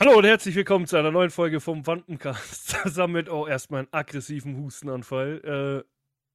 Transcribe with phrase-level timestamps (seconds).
[0.00, 2.68] Hallo und herzlich willkommen zu einer neuen Folge vom Wandencast.
[2.84, 5.84] Zusammen mit auch erstmal einem aggressiven Hustenanfall.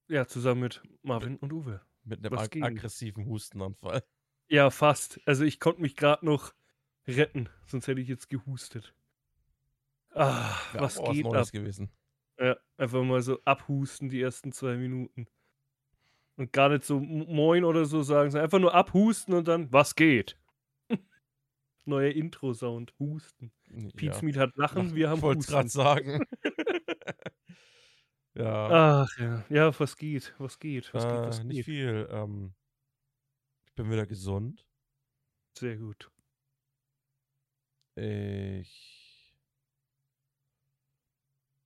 [0.09, 1.79] Äh, ja, zusammen mit Marvin und Uwe.
[2.03, 2.61] Mit einem ag ging?
[2.61, 4.03] aggressiven Hustenanfall.
[4.49, 5.21] Ja, fast.
[5.25, 6.53] Also ich konnte mich gerade noch
[7.07, 8.93] retten, sonst hätte ich jetzt gehustet.
[10.13, 11.49] Ah, Wäre was auch geht ab?
[11.49, 11.89] gewesen.
[12.37, 15.27] Ja, einfach mal so abhusten die ersten zwei Minuten.
[16.35, 19.95] Und gar nicht so Moin oder so sagen, sondern einfach nur abhusten und dann, was
[19.95, 20.37] geht?
[21.85, 23.51] Neuer Intro-Sound, Husten.
[23.95, 24.41] Pete Ja.
[24.41, 25.77] Hat Lachen, wir haben ich wollte es gerade Husten.
[25.77, 26.25] sagen.
[28.35, 30.33] ja, Ach ja, ja, was geht?
[30.37, 30.93] Was geht?
[30.93, 31.11] Was geht?
[31.13, 31.65] äh, Was nicht geht?
[31.65, 32.07] viel.
[32.11, 32.53] Ähm,
[33.65, 34.65] ich bin wieder gesund.
[35.57, 36.09] Sehr gut.
[37.95, 39.35] Ich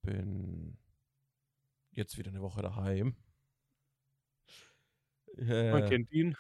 [0.02, 0.78] bin
[1.92, 3.16] jetzt wieder eine Woche daheim.
[5.38, 6.36] Man Äh, kennt ihn.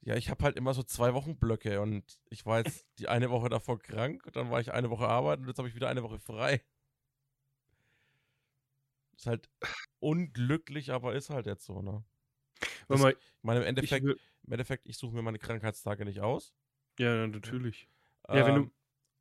[0.00, 3.30] Ja, ich habe halt immer so zwei Wochen Blöcke und ich war jetzt die eine
[3.30, 5.88] Woche davor krank und dann war ich eine Woche arbeiten und jetzt habe ich wieder
[5.88, 6.62] eine Woche frei.
[9.16, 9.50] Ist halt
[10.00, 12.04] unglücklich, aber ist halt jetzt so, ne?
[12.88, 16.04] Das- mal, Ich meine, im ich Endeffekt, will, im Endeffekt, ich suche mir meine Krankheitstage
[16.04, 16.54] nicht aus.
[16.98, 17.88] ja, ja, natürlich.
[18.30, 18.72] Ja, wenn du Ähm,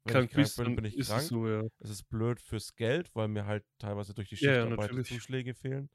[0.05, 1.23] wenn krank ich krank bist, bin, bin ich ist krank.
[1.23, 1.63] es so, ja.
[1.79, 5.07] Es ist blöd fürs Geld, weil mir halt teilweise durch die Ja, ja, Schichtarbeit natürlich.
[5.07, 5.89] Zuschläge fehlen.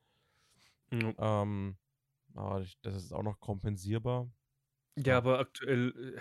[0.90, 1.14] Ja.
[1.16, 1.78] Ähm,
[2.34, 4.30] aber ich, das ist auch noch kompensierbar.
[4.98, 6.20] Ja, aber aktuell äh,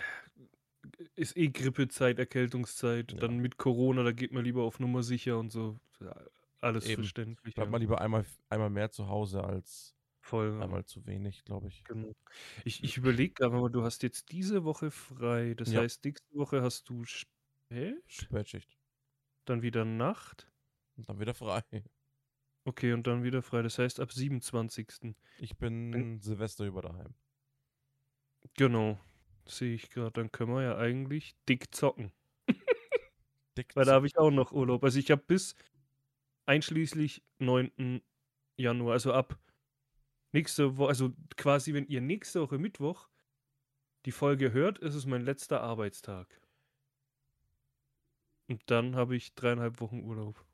[1.14, 3.12] ist eh Grippezeit, Erkältungszeit.
[3.12, 3.18] Ja.
[3.18, 5.78] Dann mit Corona, da geht man lieber auf Nummer sicher und so.
[6.60, 7.02] Alles Eben.
[7.02, 7.54] verständlich.
[7.54, 7.70] Bleibt Ja.
[7.70, 10.52] mal lieber einmal, einmal mehr zu Hause als Voll.
[10.56, 10.60] ja.
[10.60, 11.82] einmal zu wenig, glaube ich.
[11.84, 12.12] Genau.
[12.64, 15.54] Ich, ich überlege gerade mal, du hast jetzt diese Woche frei.
[15.54, 15.80] Das Ja.
[15.80, 18.78] heißt, nächste Woche hast du spät, Spätschicht.
[19.44, 20.50] dann wieder Nacht.
[20.96, 21.62] Und dann wieder frei.
[22.64, 23.62] Okay, und dann wieder frei.
[23.62, 25.16] Das heißt, ab 27.
[25.38, 27.12] Ich bin Silvester über daheim.
[28.56, 28.98] Genau.
[29.46, 30.12] Sehe ich gerade.
[30.12, 32.12] Dann können wir ja eigentlich dick zocken.
[33.58, 34.84] Dick Weil da habe ich auch noch Urlaub.
[34.84, 35.54] Also ich habe bis
[36.46, 38.02] einschließlich 9.
[38.58, 39.38] Januar, also ab
[40.32, 43.08] nächste Woche, also quasi, wenn ihr nächste Woche Mittwoch
[44.06, 46.40] die Folge hört, ist es mein letzter Arbeitstag.
[48.48, 50.44] Und dann habe ich dreieinhalb Wochen Urlaub.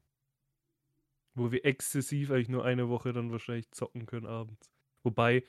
[1.35, 4.73] Wo wir exzessiv eigentlich nur eine Woche dann wahrscheinlich zocken können abends.
[5.03, 5.45] Wobei,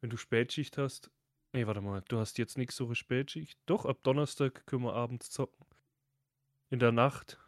[0.00, 1.10] wenn du Spätschicht hast,
[1.54, 3.58] nee, warte mal, du hast jetzt nächste Woche Spätschicht.
[3.66, 5.64] Doch, ab Donnerstag können wir abends zocken.
[6.70, 7.38] In der Nacht.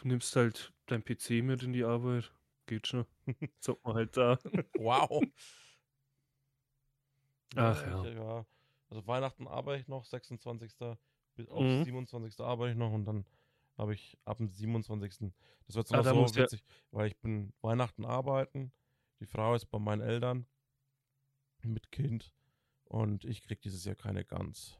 [0.00, 2.32] Du nimmst halt dein PC mit in die Arbeit.
[2.66, 3.06] Geht schon.
[3.60, 4.38] Zockt man halt da.
[4.78, 5.22] Wow.
[7.56, 8.04] Ach ja.
[8.08, 8.46] Ja.
[8.90, 10.72] Also Weihnachten arbeite ich noch, 26.
[11.34, 11.84] bis auf Mhm.
[11.84, 12.40] 27.
[12.40, 13.24] arbeite ich noch und dann
[13.76, 15.32] habe ich ab dem 27.
[15.66, 18.72] Das wird Ah, so du ja- witzig, weil ich bin Weihnachten arbeiten,
[19.20, 20.46] die Frau ist bei meinen Eltern
[21.64, 22.32] mit Kind
[22.84, 24.78] und ich krieg dieses Jahr keine Gans.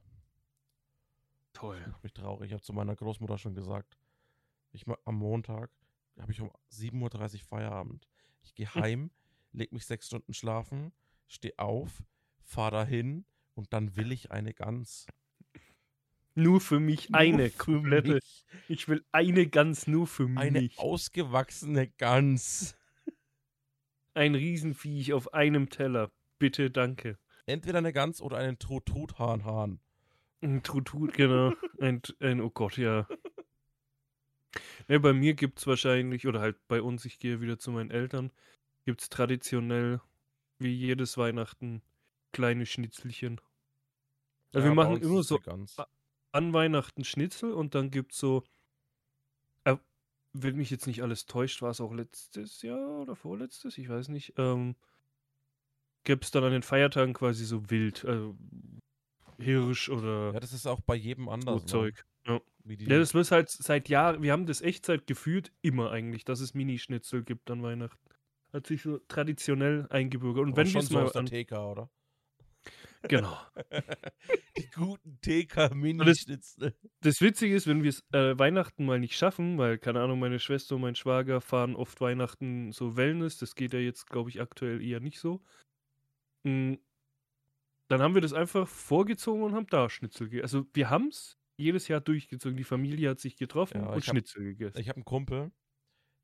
[1.53, 1.81] Toll.
[1.89, 2.47] Macht mich traurig.
[2.49, 3.99] Ich habe zu meiner Großmutter schon gesagt,
[4.73, 5.71] ich am Montag
[6.21, 8.07] habe ich um 7.30 Uhr Feierabend.
[8.43, 8.83] Ich gehe Hm.
[8.83, 9.11] heim,
[9.53, 10.93] leg mich sechs Stunden schlafen,
[11.27, 12.03] stehe auf,
[12.43, 13.25] fahre dahin
[13.55, 15.07] und dann will ich eine Gans.
[16.35, 18.15] Nur für mich Nur eine für komplette.
[18.15, 18.45] mich.
[18.69, 20.79] Ich will eine ganz nur für Eine mich.
[20.79, 22.77] ausgewachsene Gans.
[24.15, 26.11] Ein Riesenviech auf einem Teller.
[26.39, 27.19] Bitte, danke.
[27.47, 29.81] Entweder eine Gans oder einen Truthahn-Hahn.
[30.41, 31.53] Ein Trutut, genau.
[31.81, 33.09] Ein, ein, oh Gott, ja.
[34.87, 37.91] ja bei mir gibt es wahrscheinlich, oder halt bei uns, ich gehe wieder zu meinen
[37.91, 38.31] Eltern,
[38.85, 40.01] gibt es traditionell,
[40.59, 41.83] wie jedes Weihnachten,
[42.33, 43.41] kleine Schnitzelchen.
[44.53, 45.41] Also wir Ja, bei machen immer so
[46.33, 48.45] an Weihnachten Schnitzel und dann gibt es so,
[49.65, 49.77] äh,
[50.33, 54.09] wenn mich jetzt nicht alles täuscht, war es auch letztes Jahr oder vorletztes, ich weiß
[54.09, 54.77] nicht, ähm,
[56.09, 58.35] gibt es dann an den Feiertagen quasi so Wild, also
[59.39, 61.55] Hirsch oder Ja, das ist auch bei jedem anders.
[61.55, 61.67] so Ne?
[61.67, 62.05] Zeug.
[62.27, 62.41] Ja.
[62.65, 66.41] Ja, das wird halt seit Jahren, wir haben das echt seit gefühlt immer eigentlich, dass
[66.41, 67.99] es Mini-Schnitzel gibt an Weihnachten.
[68.53, 70.45] Hat sich so traditionell eingebürgert.
[70.45, 71.91] Und aber wenn wir schon es so mal aus der TK, oder?
[73.03, 73.39] Genau.
[74.59, 76.75] die guten TK-Mini-Schnitzel.
[77.01, 80.39] Das Witzige ist, wenn wir es äh, Weihnachten mal nicht schaffen, weil, keine Ahnung, meine
[80.39, 84.41] Schwester und mein Schwager fahren oft Weihnachten so Wellness, das geht ja jetzt, glaube ich,
[84.41, 85.43] aktuell eher nicht so.
[86.45, 86.75] Mm,
[87.89, 90.43] Dann haben wir das einfach vorgezogen und haben da Schnitzel gegessen.
[90.45, 92.57] Also wir haben es jedes Jahr durchgezogen.
[92.57, 94.79] Die Familie hat sich getroffen Ja, und ich hab- Schnitzel gegessen.
[94.79, 95.51] Ich habe einen Kumpel,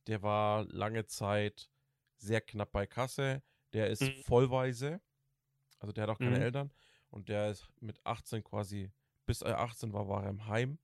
[0.07, 1.71] der war lange Zeit
[2.19, 3.43] sehr knapp bei Kasse.
[3.73, 4.23] Der ist Mhm.
[4.25, 5.01] vollweise.
[5.79, 6.43] Also der hat auch keine Mhm.
[6.43, 6.71] Eltern.
[7.11, 8.91] Und der ist mit 18 quasi,
[9.27, 10.79] bis er 18 war, war er im Heim.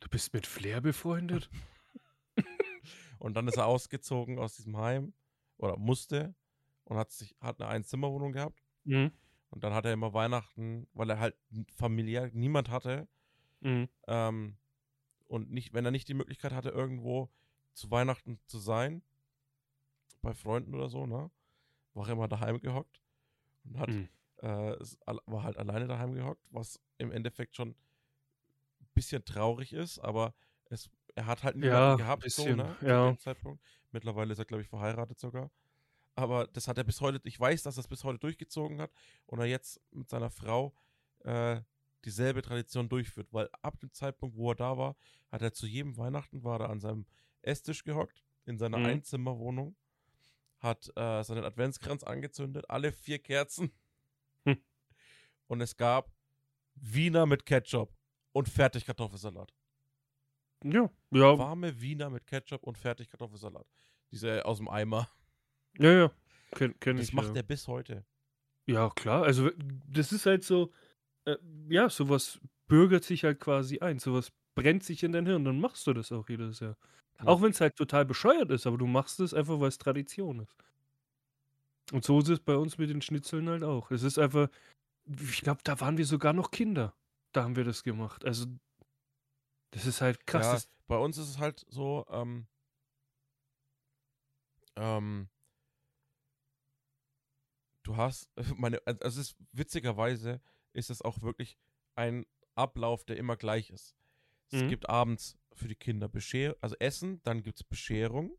[0.00, 1.48] Du bist mit Flair befreundet?
[3.18, 5.14] Und dann ist er ausgezogen aus diesem Heim.
[5.56, 6.34] Oder musste.
[6.86, 8.62] Und hat sich, hat eine Einzimmerwohnung gehabt.
[8.84, 9.10] Mhm.
[9.50, 11.36] Und dann hat er immer Weihnachten, weil er halt
[11.76, 13.08] familiär niemand hatte.
[13.62, 13.86] Mhm.
[14.08, 14.58] Ähm,
[15.28, 17.30] und nicht, wenn er nicht die Möglichkeit hatte, irgendwo
[17.74, 19.04] zu Weihnachten zu sein,
[20.22, 21.30] bei Freunden oder so, ne?
[21.94, 23.02] War er immer daheim gehockt
[23.64, 24.08] und hat, Mhm.
[24.38, 24.76] äh,
[25.26, 27.70] war halt alleine daheim gehockt, was im Endeffekt schon
[28.80, 30.34] ein bisschen traurig ist, aber
[30.66, 32.78] es, er hat halt niemanden Ja, gehabt, bisschen, so, ne?
[32.94, 33.10] Zu ja.
[33.10, 33.62] dem Zeitpunkt.
[33.90, 35.50] Mittlerweile ist er, glaube ich, verheiratet sogar.
[36.16, 38.90] Aber das hat er bis heute, ich weiß, dass er es bis heute durchgezogen hat
[39.26, 40.74] und er jetzt mit seiner Frau
[41.20, 41.60] äh,
[42.04, 44.96] dieselbe Tradition durchführt, weil ab dem Zeitpunkt, wo er da war,
[45.30, 47.06] hat er zu jedem Weihnachten, war er an seinem
[47.42, 48.86] Esstisch gehockt, in seiner Mhm.
[48.86, 49.76] Einzimmerwohnung,
[50.58, 53.70] hat äh, seinen Adventskranz angezündet, alle vier Kerzen
[54.46, 54.56] Hm.
[55.48, 56.10] und es gab
[56.76, 57.92] Wiener mit Ketchup
[58.32, 59.52] und Fertigkartoffelsalat.
[60.64, 63.66] Ja, ja, Warme Wiener mit Ketchup und Fertigkartoffelsalat.
[64.10, 65.10] Diese aus dem Eimer.
[65.78, 66.10] Ja, ja.
[66.54, 67.14] Kenn, kenn Das ich.
[67.14, 67.36] macht ja.
[67.36, 68.04] er bis heute.
[68.66, 69.22] Ja, klar.
[69.24, 69.50] Also,
[69.88, 70.72] das ist halt so,
[71.24, 71.36] äh,
[71.68, 73.98] ja, sowas bürgert sich halt quasi ein.
[73.98, 75.44] Sowas brennt sich in dein Hirn.
[75.44, 76.76] Dann machst du das auch jedes Jahr.
[77.20, 77.26] Ja.
[77.26, 80.40] Auch wenn es halt total bescheuert ist, aber du machst es einfach, weil es Tradition
[80.40, 80.54] ist.
[81.92, 83.90] Und so ist es bei uns mit den Schnitzeln halt auch.
[83.90, 84.48] Es ist einfach,
[85.06, 86.94] ich glaube, da waren wir sogar noch Kinder.
[87.32, 88.24] Da haben wir das gemacht.
[88.24, 88.46] Also,
[89.70, 90.64] das ist halt krass.
[90.64, 92.46] Ja, bei uns ist es halt so, ähm,
[94.76, 95.28] ähm,
[97.86, 100.40] du hast, meine, also es ist witzigerweise
[100.72, 101.56] ist es auch wirklich
[101.94, 103.96] ein Ablauf, der immer gleich ist.
[104.50, 104.68] Es Mhm.
[104.68, 108.36] gibt abends für die Kinder Bescher, also Essen, dann gibt es Bescherung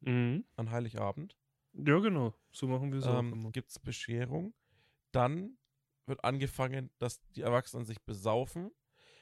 [0.00, 0.44] mhm.
[0.56, 1.36] an Heiligabend.
[1.72, 2.34] Ja, genau.
[2.52, 4.54] So machen wir es ähm, gibt es Bescherung.
[5.12, 5.58] Dann
[6.06, 8.70] wird angefangen, dass die Erwachsenen sich besaufen.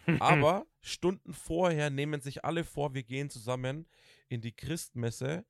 [0.21, 3.87] Aber Stunden vorher nehmen sich alle vor, wir gehen zusammen
[4.29, 5.45] in die Christmesse,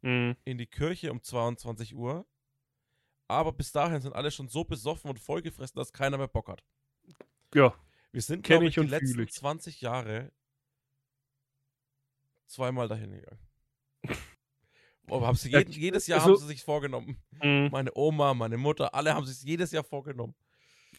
[0.00, 0.36] Mhm.
[0.44, 2.24] in die Kirche um 22 Uhr.
[3.28, 6.64] Aber bis dahin sind alle schon so besoffen und vollgefressen, dass keiner mehr Bock hat.
[7.54, 7.74] Ja,
[8.10, 9.32] Wir sind, glaube ich ich, die letzten ich.
[9.32, 10.32] 20 Jahre
[12.46, 13.40] zweimal dahin gegangen.
[15.10, 17.22] Aber haben sie jeden, jedes Jahr also- haben sie sich vorgenommen.
[17.42, 17.68] mhm.
[17.70, 20.34] Meine Oma, meine Mutter, alle haben sich jedes Jahr vorgenommen.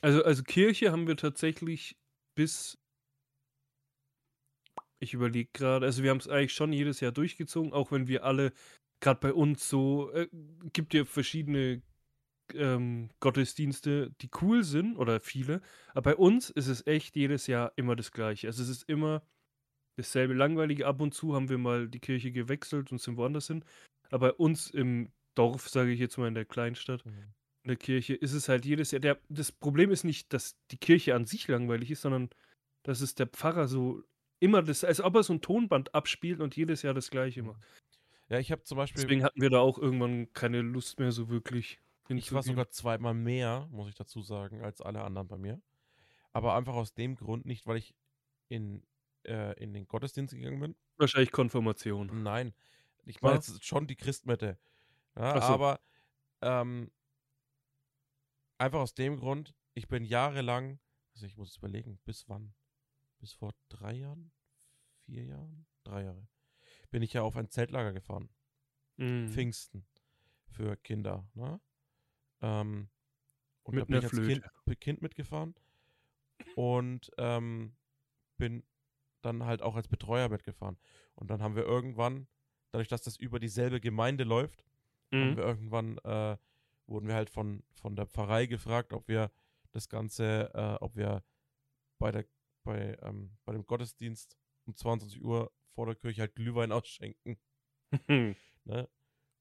[0.01, 1.97] Also, also Kirche haben wir tatsächlich
[2.35, 2.77] bis.
[4.99, 8.23] Ich überlege gerade, also wir haben es eigentlich schon jedes Jahr durchgezogen, auch wenn wir
[8.23, 8.51] alle,
[8.99, 10.27] gerade bei uns so, äh,
[10.73, 11.81] gibt ja verschiedene
[12.55, 17.73] ähm, Gottesdienste, die cool sind, oder viele, aber bei uns ist es echt jedes Jahr
[17.75, 18.47] immer das Gleiche.
[18.47, 19.23] Also es ist immer
[19.97, 20.87] dasselbe Langweilige.
[20.87, 23.63] Ab und zu haben wir mal die Kirche gewechselt und sind woanders hin.
[24.09, 28.15] Aber bei uns im Dorf, sage ich jetzt mal in der Kleinstadt, in der Kirche
[28.15, 29.01] ist es halt jedes Jahr.
[29.01, 32.29] Der, das Problem ist nicht, dass die Kirche an sich langweilig ist, sondern
[32.83, 34.03] dass es der Pfarrer so
[34.39, 37.61] immer das, als ob er so ein Tonband abspielt und jedes Jahr das Gleiche macht.
[38.29, 41.29] Ja, ich habe zum Beispiel, Deswegen hatten wir da auch irgendwann keine Lust mehr so
[41.29, 41.79] wirklich
[42.17, 45.61] ich war sogar zweimal mehr, muss ich dazu sagen, als alle anderen bei mir.
[46.31, 47.95] Aber einfach aus dem Grund nicht, weil ich
[48.47, 48.83] in,
[49.25, 50.75] äh, in den Gottesdienst gegangen bin.
[50.97, 52.23] Wahrscheinlich Konfirmation.
[52.23, 52.53] Nein.
[53.05, 54.59] Ich meine jetzt schon die Christmette.
[55.15, 55.53] Ja, so.
[55.53, 55.79] aber
[56.41, 56.91] ähm,
[58.57, 60.79] einfach aus dem Grund, ich bin jahrelang,
[61.13, 62.53] also ich muss es überlegen, bis wann?
[63.19, 64.31] Bis vor drei Jahren?
[65.05, 65.65] Vier Jahren?
[65.83, 66.27] Drei Jahre.
[66.91, 68.29] Bin ich ja auf ein Zeltlager gefahren.
[68.97, 69.29] Mhm.
[69.29, 69.85] Pfingsten.
[70.47, 71.27] Für Kinder.
[71.33, 71.59] Ne?
[72.41, 72.89] Ähm,
[73.63, 75.55] und Mit da bin ner ich als kind, kind mitgefahren.
[76.55, 77.75] Und ähm,
[78.37, 78.63] bin
[79.21, 80.77] dann halt auch als Betreuer mitgefahren.
[81.15, 82.27] Und dann haben wir irgendwann,
[82.71, 84.63] dadurch, dass das über dieselbe Gemeinde läuft,
[85.13, 85.37] haben Mhm.
[85.37, 86.37] wir irgendwann, äh,
[86.87, 89.31] wurden wir halt von, von der Pfarrei gefragt, ob wir
[89.71, 91.23] das Ganze, äh, ob wir
[91.99, 92.25] bei der,
[92.63, 97.37] bei, ähm, bei dem Gottesdienst um 22 Uhr vor der Kirche halt Glühwein ausschenken.
[98.65, 98.87] Ne?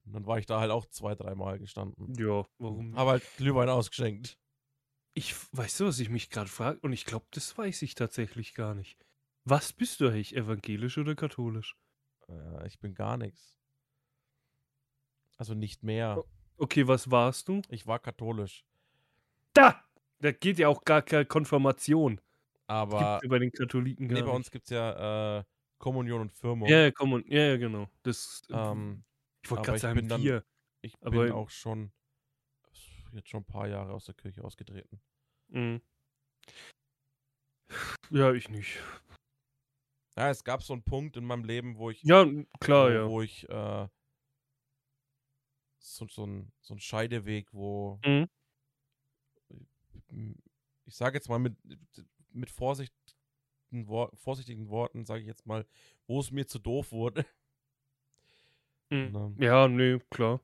[0.05, 2.13] Und dann war ich da halt auch zwei, dreimal gestanden.
[2.17, 2.95] ja, warum?
[2.95, 4.37] Habe halt Glühwein ausgeschenkt.
[5.13, 6.79] Ich weißt du, was ich mich gerade frage?
[6.81, 8.97] Und ich glaube, das weiß ich tatsächlich gar nicht.
[9.43, 11.75] Was bist du eigentlich, evangelisch oder katholisch?
[12.27, 13.57] Äh, ich bin gar nichts.
[15.37, 16.23] Also nicht mehr.
[16.57, 17.61] Okay, was warst du?
[17.69, 18.65] Ich war katholisch.
[19.53, 19.83] Da!
[20.21, 22.19] Da geht ja auch gar keine Konfirmation.
[22.67, 25.43] Aber gibt's ja bei den Katholiken gar nee, bei uns gibt es ja äh,
[25.77, 26.67] Kommunion und Firmung.
[26.69, 27.87] Ja, ja, komm und, ja, ja, genau.
[28.03, 29.03] Das, Ähm,
[29.49, 30.43] ich wollte gerade ich sagen, bin dann-
[30.81, 31.91] ich aber- bin auch schon
[33.11, 35.01] jetzt schon ein paar Jahre aus der Kirche ausgetreten.
[35.47, 35.81] Mhm.
[38.11, 38.79] Ja, ich nicht.
[40.15, 42.25] Ja, es gab so einen Punkt in meinem Leben, wo ich, Ja,
[42.59, 43.09] klar, wo, ja.
[43.09, 43.87] wo ich äh,
[45.81, 48.27] so, so, ein, so ein Scheideweg, wo Mhm.
[50.85, 51.55] ich sage jetzt mal mit,
[52.31, 52.93] mit Vorsicht,
[53.71, 55.65] Wor vorsichtigen Worten, sage ich jetzt mal,
[56.07, 57.23] wo es mir zu doof wurde.
[58.89, 59.11] Mhm.
[59.11, 59.35] Ne?
[59.45, 60.41] Ja, nee, klar.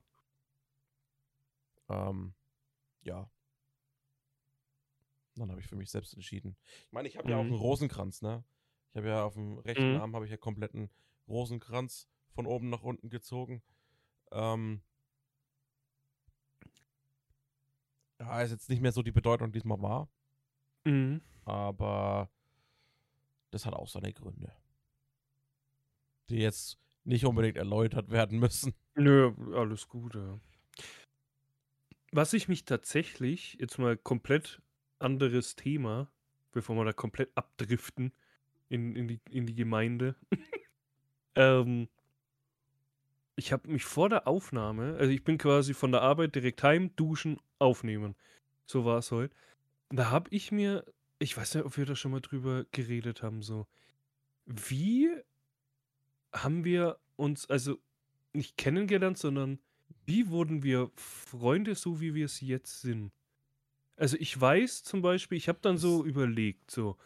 [1.88, 2.34] Ähm,
[3.02, 3.30] ja.
[5.36, 6.56] Dann habe ich für mich selbst entschieden.
[6.86, 7.56] Ich meine, ich habe ja auch einen Mhm.
[7.56, 8.44] Rosenkranz, ne?
[8.92, 9.96] Ich habe ja auf dem rechten Mhm.
[9.96, 10.90] Arm habe ich ja kompletten
[11.28, 13.62] Rosenkranz von oben nach unten gezogen.
[14.32, 14.82] Ähm,
[18.18, 20.08] ja, ist jetzt nicht mehr so die Bedeutung, die es mal war,
[20.84, 21.20] Mhm.
[21.44, 22.30] aber
[23.50, 24.52] das hat auch seine Gründe.
[26.28, 28.74] Die jetzt nicht unbedingt erläutert werden müssen.
[28.94, 30.38] Nö, alles gut, ja.
[32.12, 34.60] Was ich mich tatsächlich, jetzt mal komplett
[34.98, 36.10] anderes Thema,
[36.52, 38.12] bevor wir da komplett abdriften
[38.68, 40.16] in, in, die, in die Gemeinde.
[41.34, 41.88] ähm,
[43.36, 46.94] ich habe mich vor der Aufnahme, also ich bin quasi von der Arbeit direkt heim,
[46.96, 48.16] duschen, aufnehmen.
[48.64, 49.34] So war es heute.
[49.90, 50.84] Da habe ich mir,
[51.18, 53.66] ich weiß nicht, ob wir da schon mal drüber geredet haben, so,
[54.46, 55.10] wie
[56.34, 57.78] haben wir uns, also
[58.32, 59.60] nicht kennengelernt, sondern
[60.06, 63.12] wie wurden wir Freunde, so wie wir es jetzt sind?
[63.96, 66.98] Also ich weiß zum Beispiel, ich habe dann so überlegt, so,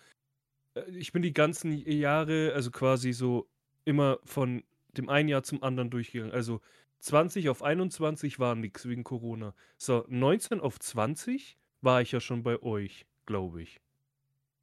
[0.75, 3.49] äh, ich bin die ganzen Jahre, also quasi so
[3.85, 4.65] immer von
[4.97, 6.33] dem einen Jahr zum anderen durchgegangen.
[6.35, 6.61] Also
[7.01, 9.55] 20 auf 21 war nix wegen Corona.
[9.79, 13.81] So, 19 auf 20 war ich ja schon bei euch, glaube ich.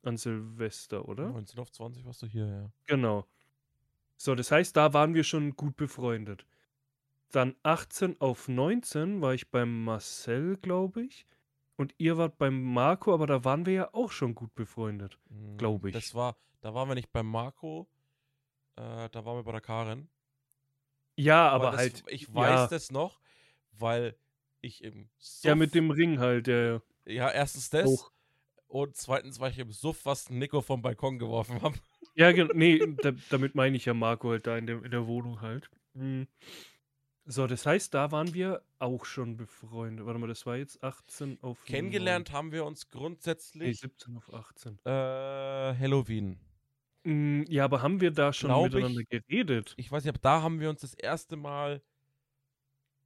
[0.04, 1.30] An Silvester, oder?
[1.32, 2.72] 19 auf 20 warst du hier, ja.
[2.88, 3.28] Genau.
[4.18, 6.46] So, das heißt, da waren wir schon gut befreundet.
[7.32, 11.26] Dann 18 auf 19 war ich beim Marcel, glaube ich.
[11.76, 15.20] Und ihr wart beim Marco, aber da waren wir ja auch schon gut befreundet.
[15.30, 15.94] Mm, Glaub ich.
[15.94, 17.88] Das war, da waren wir nicht bei Marco,
[18.76, 20.10] äh, da waren wir bei der Karen.
[21.16, 22.04] Ja, Aber aber das, halt.
[22.08, 23.20] Ich weiß ja, das noch,
[23.72, 24.16] weil
[24.62, 27.86] ich im Suff, ja, mit dem Ring halt, der Ja, erstens das.
[27.86, 28.12] hoch.
[28.68, 31.78] Und zweitens war ich im Suff, was Nico vom Balkon geworfen habe.
[32.18, 35.06] Ja, gen- nee, da, damit meine ich ja Marco halt da in der, in der
[35.06, 35.70] Wohnung halt.
[35.94, 36.28] Mhm.
[37.26, 40.06] So, das heißt, da waren wir auch schon befreundet.
[40.06, 42.94] Warte mal, das war jetzt 18 auf Kennengelernt haben wir uns 9.
[42.94, 44.80] Nee, grundsätzlich 17 auf 18.
[44.86, 46.40] äh, Halloween.
[47.04, 49.10] Mm, Ja, aber haben wir da schon Glaub miteinander ich.
[49.10, 49.74] geredet?
[49.78, 51.82] Ich weiß nicht, aber da haben wir uns das erste Mal,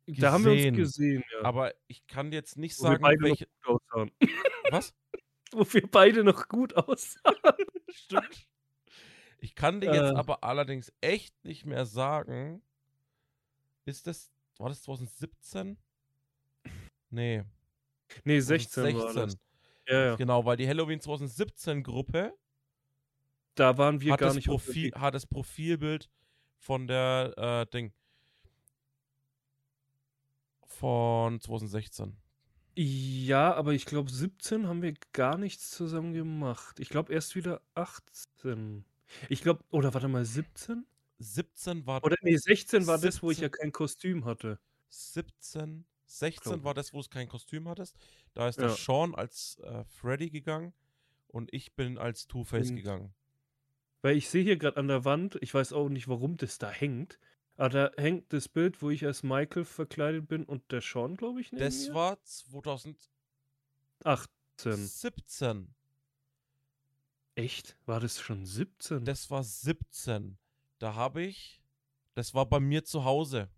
[0.07, 0.75] Da haben wir gesehen.
[0.75, 1.43] uns gesehen, ja.
[1.43, 3.45] aber ich kann jetzt nicht Wo wir sagen, beide noch welche.
[3.63, 4.11] gut aussahen.
[4.69, 4.93] Was?
[5.51, 7.35] Wo wir beide noch gut aussahen.
[7.89, 8.47] Stimmt.
[9.41, 10.15] Ich kann dir jetzt Äh.
[10.15, 12.61] aber allerdings echt nicht mehr sagen.
[13.85, 15.77] Ist das, war das 2017?
[17.09, 17.43] Nee.
[18.23, 19.23] Nee, 16 war 2016.
[19.25, 19.37] das.
[19.87, 20.15] Ja, ja.
[20.15, 22.37] Genau, weil die Halloween 2017 Gruppe
[23.55, 26.09] Da waren wir hat, gar nicht Profil, hat das Profilbild
[26.59, 27.91] von der äh, Ding.
[30.67, 32.15] Von 2016.
[32.77, 36.79] Ja, aber ich glaube, 17 haben wir gar nichts zusammen gemacht.
[36.79, 38.85] Ich glaube, erst wieder 18.
[39.29, 40.85] Ich glaube, oder warte mal, 17?
[41.19, 43.51] 17 war Oder nee, 16 war das, wo ich ja 17.
[43.51, 44.59] kein Kostüm hatte.
[44.89, 47.95] 17, 16 Glaub war das, wo es kein Kostüm hattest.
[48.33, 48.75] Da ist der Ja.
[48.75, 50.73] Sean als äh, Freddy gegangen
[51.27, 53.13] und ich bin als Two-Face gegangen.
[54.01, 56.69] Weil ich sehe hier gerade an der Wand, ich weiß auch nicht, warum das da
[56.69, 57.19] hängt,
[57.55, 61.41] aber da hängt das Bild, wo ich als Michael verkleidet bin und der Sean, glaube
[61.41, 61.93] ich, neben Das mir.
[61.93, 63.11] war 2017.
[64.05, 65.75] 18.
[67.41, 67.75] Echt?
[67.85, 69.03] War das schon 17?
[69.03, 70.37] Das war 17.
[70.77, 71.61] Da habe ich,
[72.13, 73.49] das war bei mir zu Hause.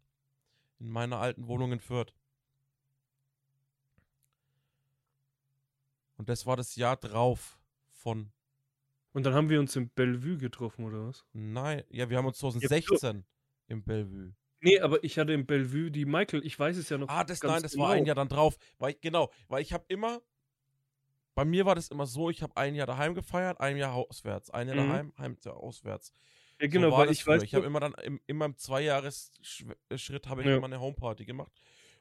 [0.79, 2.13] In meiner alten Wohnung in Fürth.
[6.17, 7.59] Und das war das Jahr drauf
[7.89, 8.31] von,
[9.13, 11.25] und dann haben wir uns im Bellevue getroffen, oder was?
[11.33, 12.49] nein, ja, wir haben uns so.
[12.49, 13.25] 2016
[13.67, 14.33] im Bellevue.
[14.61, 17.09] Nee, aber ich hatte im Bellevue die Michael, ich weiß es ja noch.
[17.09, 18.07] Ah, das, nein, das war ein genau.
[18.07, 18.55] Jahr dann drauf.
[18.79, 20.21] Weil ich, genau, weil ich habe immer,
[21.35, 24.49] bei mir war das immer so, ich habe ein Jahr daheim gefeiert, ein Jahr auswärts.
[24.51, 24.87] Ein Jahr Mhm.
[24.89, 26.11] daheim, ein Jahr auswärts.
[26.59, 27.35] Ja, genau, so weil das ich früher.
[27.35, 27.43] weiß.
[27.43, 30.57] Ich habe immer dann im, immer im Zweijahres-Schritt habe ich Ja.
[30.57, 31.51] immer eine Homeparty gemacht.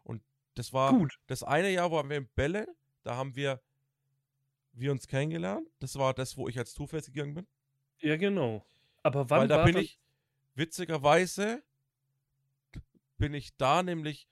[0.04, 0.22] Und
[0.54, 1.18] das war gut.
[1.26, 2.66] das eine Jahr waren wir in Bälle,
[3.02, 3.60] da haben wir,
[4.72, 5.66] wir uns kennengelernt.
[5.80, 7.46] Das war das, wo ich als Two-Face gegangen bin.
[8.00, 8.64] Ja, genau.
[9.02, 9.98] Aber wann Weil da war bin dann, ich,
[10.54, 11.62] witzigerweise,
[13.18, 14.28] bin ich da nämlich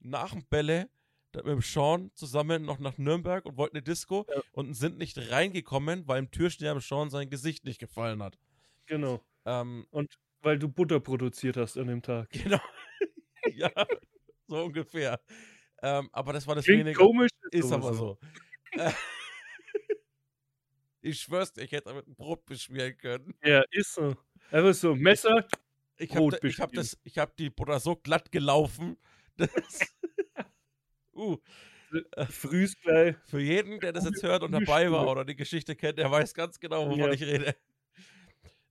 [0.00, 0.88] nach dem Bälle
[1.36, 4.40] mit dem Sean zusammen noch nach Nürnberg und wollten eine Disco Ja.
[4.52, 8.38] und sind nicht reingekommen, weil im Türsteher dem Sean sein Gesicht nicht gefallen hat.
[8.86, 9.20] Genau.
[9.44, 9.86] Ähm,
[10.40, 12.28] Weil du Butter produziert hast an dem Tag.
[12.50, 12.60] genau.
[13.54, 13.70] ja,
[14.46, 15.20] so ungefähr.
[15.82, 16.98] Ähm, aber das war das Klingt weniger.
[17.04, 18.18] komisch, Ist aber so.
[21.00, 23.32] Ich schwör's dir, ich hätte damit ein Brot beschmieren können.
[23.44, 24.16] Ja, ist so.
[24.50, 25.46] Einfach so, Messer.
[25.96, 26.88] Ich Brot habe ich hab beschmieren.
[26.92, 28.96] das, ich hab die Butter so glatt gelaufen.
[29.38, 29.78] Das,
[31.18, 31.38] uh,
[32.28, 33.16] Frühst gleich.
[33.26, 36.34] für jeden, der das jetzt hört und dabei war oder die Geschichte kennt, der weiß
[36.34, 37.12] ganz genau, wovon Ja.
[37.12, 37.54] ich rede.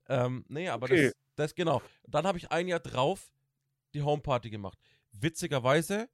[0.08, 1.06] Ähm, nee, aber Okay.
[1.06, 1.82] das, das genau.
[2.06, 3.30] Dann habe ich ein Jahr drauf
[3.94, 4.78] die Homeparty gemacht.
[5.12, 6.08] Witzigerweise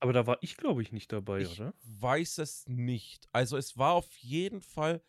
[0.00, 1.74] Aber da war ich, glaube ich, nicht dabei, Ich oder?
[1.84, 3.28] weiß es nicht.
[3.32, 5.02] Also es war auf jeden Fall,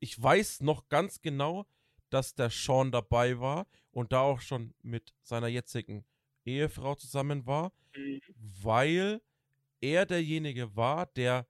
[0.00, 1.66] ich weiß noch ganz genau,
[2.10, 6.06] dass der Sean dabei war und da auch schon mit seiner jetzigen
[6.44, 7.72] Ehefrau zusammen war,
[8.36, 9.20] weil
[9.80, 11.46] er derjenige war, der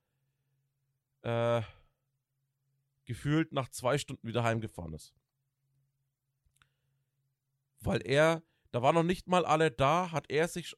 [1.23, 1.63] äh,
[3.05, 5.15] gefühlt nach zwei Stunden wieder heimgefahren ist.
[7.81, 10.75] Weil er, da waren noch nicht mal alle da, hat er sich,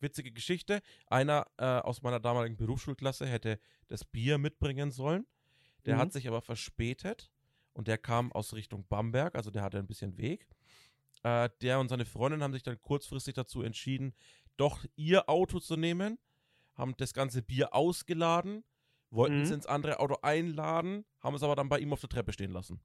[0.00, 5.26] witzige Geschichte, einer äh, aus meiner damaligen Berufsschulklasse hätte das Bier mitbringen sollen.
[5.86, 6.00] Der Mhm.
[6.00, 7.30] hat sich aber verspätet
[7.72, 10.46] und der kam aus Richtung Bamberg, also der hatte ein bisschen Weg.
[11.22, 14.14] Äh, der und seine Freundin haben sich dann kurzfristig dazu entschieden,
[14.56, 16.18] doch ihr Auto zu nehmen,
[16.74, 18.64] haben das ganze Bier ausgeladen,
[19.10, 19.42] wollten Mhm.
[19.42, 22.50] es ins andere Auto einladen, haben es aber dann bei ihm auf der Treppe stehen
[22.52, 22.80] lassen.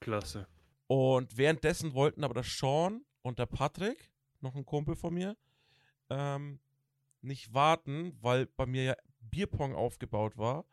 [0.00, 0.46] Klasse.
[0.86, 5.36] Und währenddessen wollten aber der Sean und der Patrick, noch ein Kumpel von mir,
[6.10, 6.60] ähm,
[7.22, 10.66] nicht warten, weil bei mir ja Bierpong aufgebaut war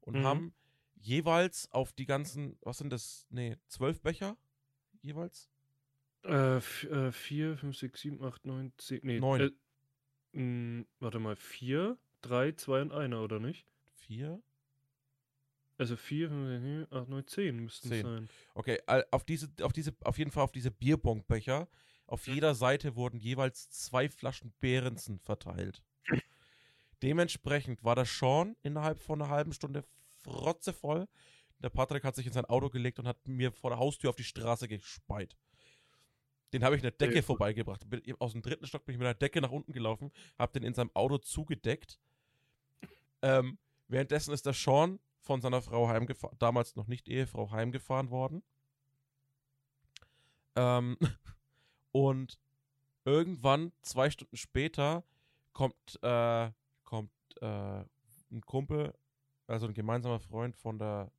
[0.00, 0.24] und Mhm.
[0.24, 0.54] haben
[0.94, 3.26] jeweils auf die ganzen, was sind das?
[3.30, 4.36] Nee, zwölf Becher
[5.02, 5.48] jeweils?
[6.24, 9.00] Äh, f- äh, 4, 5, 6, 7, 8, 9, 10.
[9.02, 9.40] Nee, Neun.
[9.40, 9.50] Äh,
[10.32, 13.66] mh, warte mal, 4, 3, 2 und 1, oder nicht?
[13.96, 14.42] Vier?
[15.78, 18.28] Also 4, 5, 6, 8, 9, 10 müssten es sein.
[18.54, 18.80] Okay,
[19.10, 21.68] auf diese, auf diese, auf jeden Fall auf diese Bierbongbecher.
[22.06, 22.34] Auf Mhm.
[22.34, 25.82] jeder Seite wurden jeweils zwei Flaschen Behrensen verteilt.
[27.02, 29.84] Dementsprechend war der Sean innerhalb von einer halben Stunde
[30.22, 31.06] frotzevoll.
[31.60, 34.16] Der Patrick hat sich in sein Auto gelegt und hat mir vor der Haustür auf
[34.16, 35.36] die Straße gespeit.
[36.52, 37.26] Den habe ich eine Decke Sehr gut.
[37.26, 37.88] vorbeigebracht.
[37.88, 40.62] Bin, aus dem dritten Stock bin ich mit einer Decke nach unten gelaufen, habe den
[40.62, 41.98] in seinem Auto zugedeckt.
[43.22, 48.42] Ähm, währenddessen ist der Sean von seiner Frau heimgefahren, damals noch nicht Ehefrau, heimgefahren worden.
[50.56, 50.96] Ähm,
[51.92, 52.38] und
[53.04, 55.04] irgendwann, zwei Stunden später,
[55.52, 56.50] kommt, äh,
[56.84, 57.84] kommt äh,
[58.30, 58.94] ein Kumpel,
[59.46, 61.10] also ein gemeinsamer Freund von der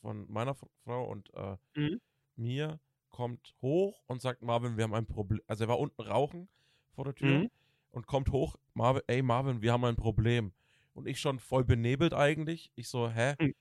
[0.00, 2.00] von meiner Frau und äh, Mhm.
[2.36, 2.78] mir,
[3.14, 5.40] kommt hoch und sagt, Marvin, wir haben ein Problem.
[5.46, 6.48] Also er war unten rauchen
[6.94, 7.50] vor der Tür Mhm.
[7.92, 10.52] und kommt hoch, Marvin, ey Marvin, wir haben ein Problem.
[10.94, 12.72] Und ich schon voll benebelt eigentlich.
[12.74, 13.34] Ich so, hä?
[13.38, 13.54] Mhm.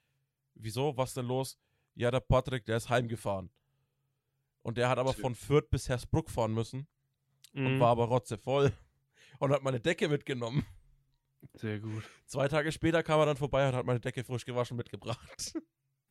[0.56, 0.98] Wieso?
[0.98, 1.60] Was denn los?
[1.94, 3.52] Ja, der Patrick, der ist heimgefahren.
[4.63, 6.88] Und der hat aber von Fürth bis Hersbruck fahren müssen
[7.54, 7.80] und Mhm.
[7.80, 8.72] war aber rotzevoll.
[9.39, 10.66] Und hat meine Decke mitgenommen.
[11.54, 12.04] Sehr gut.
[12.26, 15.54] Zwei Tage später kam er dann vorbei und hat meine Decke frisch gewaschen mitgebracht.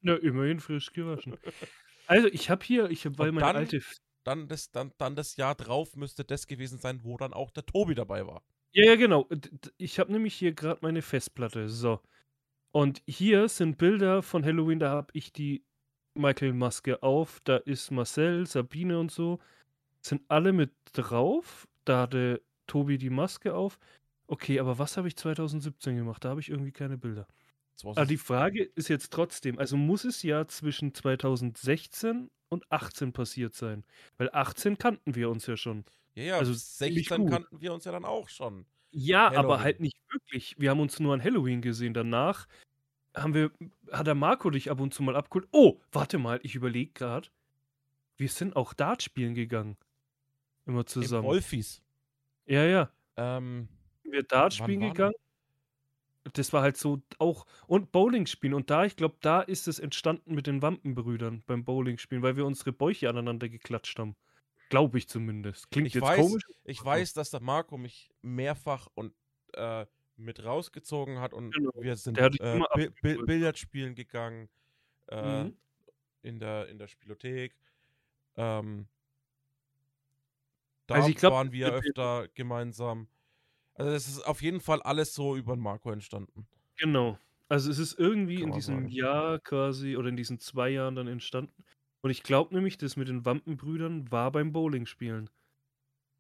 [0.01, 1.39] Na, immerhin frisch gewaschen.
[2.13, 3.83] Also, ich habe hier, ich habe, weil Und meine dann- alte.
[4.25, 7.67] Dann das, dann, dann das Jahr drauf müsste das gewesen sein, wo dann auch der
[7.67, 8.43] Tobi dabei war.
[8.73, 9.29] Ja, ja, genau.
[9.79, 11.69] Ich habe nämlich hier gerade meine Festplatte.
[11.69, 12.01] So.
[12.71, 15.65] Und hier sind Bilder von Halloween, da habe ich die
[16.15, 17.41] Michael-Maske auf.
[17.43, 19.41] Da ist Marcel, Sabine und so.
[20.01, 21.67] Sind alle mit drauf.
[21.85, 23.79] Da hatte Tobi die Maske auf.
[24.29, 26.25] Okay, aber was habe ich 2017 gemacht?
[26.25, 27.27] Da habe ich irgendwie keine Bilder.
[27.85, 33.55] Aber die Frage ist jetzt trotzdem, also muss es ja zwischen 2016 und 18 passiert
[33.55, 33.85] sein?
[34.19, 35.85] Weil 18 kannten wir uns ja schon.
[36.15, 37.31] ja, ja, also also ziemlich 16 gut.
[37.31, 38.67] kannten wir uns ja dann auch schon.
[38.91, 39.61] Ja, aber Halloween.
[39.61, 40.55] halt nicht wirklich.
[40.59, 41.95] Wir haben uns nur an Halloween gesehen.
[41.95, 42.47] Danach
[43.17, 43.51] haben wir,
[43.91, 45.49] hat der Marco dich ab und zu mal abgeholt.
[45.51, 47.29] Oh, warte mal, ich überlege gerade.
[48.17, 49.77] Wir sind auch Dart spielen gegangen.
[50.67, 51.25] Immer Im zusammen.
[51.25, 51.83] Wolfis.
[52.47, 52.91] Ja, ja.
[53.17, 53.69] Ähm,
[54.05, 55.15] wir Dart spielen gegangen.
[56.35, 57.47] Das war halt so auch.
[57.67, 58.55] Und Bowling spielen.
[58.55, 62.37] Und da, ich glaube, da ist es entstanden mit den Wampenbrüdern beim Bowling spielen, weil
[62.37, 64.15] wir unsere Bäuche aneinander geklatscht haben.
[64.69, 65.71] Glaube ich zumindest.
[65.71, 66.43] Klingt Ich jetzt weiß, komisch.
[66.65, 69.13] ich weiß, dass der Marco mich mehrfach und
[69.55, 69.85] äh,
[70.17, 71.73] mit rausgezogen hat und Genau.
[71.75, 73.27] wir sind äh, Bi Bi abgeholt.
[73.27, 74.49] Billard spielen gegangen
[75.09, 75.57] äh, Mhm.
[76.23, 77.55] in, der, in der Spielothek.
[78.37, 78.87] Ähm,
[80.87, 83.09] da Also ich glaub, waren wir öfter gemeinsam.
[83.83, 86.47] Also es ist auf jeden Fall alles so über Marco entstanden.
[86.77, 87.19] Genau.
[87.49, 88.89] Also es ist irgendwie Kann in diesem sagen.
[88.89, 91.53] Jahr quasi oder in diesen zwei Jahren dann entstanden.
[92.01, 95.29] Und ich glaube nämlich, das mit den Wampenbrüdern war beim Bowling spielen.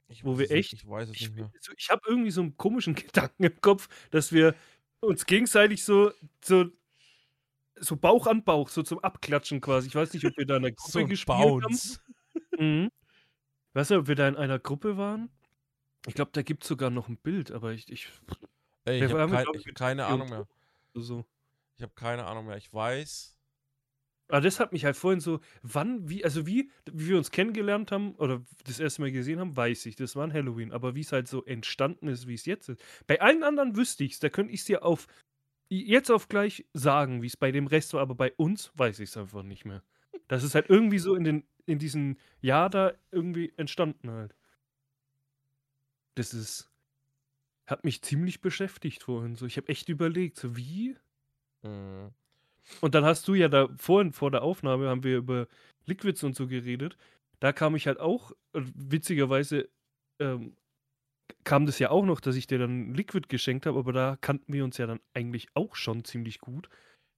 [0.08, 1.50] Ich Wo wir es nicht, echt- Ich weiß es Ich, nicht mehr.
[1.76, 2.94] ich habe irgendwie so einen komischen
[3.30, 4.54] Gedanken im Kopf, dass wir
[5.00, 6.12] uns gegenseitig so,
[6.44, 6.66] so,
[7.76, 9.88] so Bauch an Bauch, so zum Abklatschen quasi.
[9.88, 11.98] Ich weiß nicht, ob wir da in einer Gruppe So gespielt Bounce.
[12.58, 12.82] haben.
[12.84, 12.90] Mhm.
[13.72, 15.30] Weißt du, ob wir da in einer Gruppe waren?
[16.06, 18.08] Ich glaube, da gibt es sogar noch ein Bild, aber ich, ich
[18.84, 20.48] Ey, ich habe kein, hab keine Ahnung mehr.
[20.94, 21.24] so.
[21.76, 22.56] Ich habe keine Ahnung mehr.
[22.56, 23.36] Ich weiß.
[24.28, 27.92] Aber das hat mich halt vorhin so, wann, wie, also wie, wie wir uns kennengelernt
[27.92, 30.72] haben oder das erste Mal gesehen haben, weiß ich, das war ein Halloween.
[30.72, 32.82] Aber wie es halt so entstanden ist, wie es jetzt ist.
[33.06, 35.06] Bei allen anderen wüsste ich es, da könnte ich es dir auf,
[35.68, 39.10] jetzt auf gleich sagen, wie es bei dem Rest war, aber bei uns weiß ich
[39.10, 39.82] es einfach nicht mehr.
[40.28, 44.34] Das ist halt irgendwie so in, den, in diesem Jahr da irgendwie entstanden halt.
[46.14, 46.70] Das ist,
[47.66, 49.46] hat mich ziemlich beschäftigt vorhin so.
[49.46, 50.96] Ich habe echt überlegt, so wie?
[51.62, 52.12] Mhm.
[52.80, 55.48] Und dann hast du ja da vorhin vor der Aufnahme haben wir über
[55.86, 56.96] Liquids und so geredet.
[57.40, 59.68] Da kam ich halt auch, witzigerweise
[60.20, 60.56] ähm,
[61.44, 64.52] kam das ja auch noch, dass ich dir dann Liquid geschenkt habe, aber da kannten
[64.52, 66.68] wir uns ja dann eigentlich auch schon ziemlich gut.